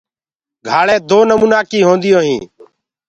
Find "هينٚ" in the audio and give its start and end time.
2.27-2.45